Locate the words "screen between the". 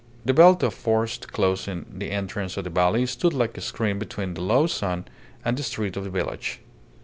3.61-4.41